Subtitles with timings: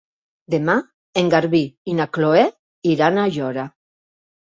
[0.51, 0.75] Demà
[1.21, 1.59] en Garbí
[1.93, 2.45] i na Chloé
[2.95, 3.67] iran a Aiora.